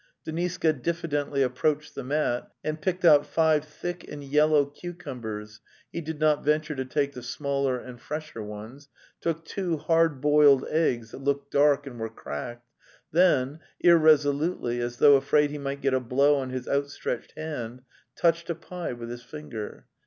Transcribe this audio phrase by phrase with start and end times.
[0.25, 6.19] Deniska difidently approached the mat and picked out five thick and yellow cucumbers (he did
[6.19, 11.11] not ven ture to take the smaller and fresher ones), took two hard boiled eggs
[11.11, 12.67] that looked dark and were cracked,
[13.11, 17.83] then irresolutely, as though afraid he might get a blow on his outstretched hand,
[18.15, 19.85] touched a pie with his finger.